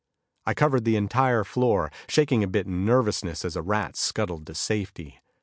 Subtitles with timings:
[0.47, 4.55] I covered the entire floor, shaking a bit in nervousness as a rat scuttled to
[4.55, 5.21] safety.